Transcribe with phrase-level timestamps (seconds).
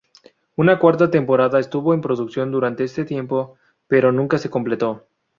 [0.55, 5.05] Una cuarta temporada estuvo en producción durante este tiempo, pero nunca se completó.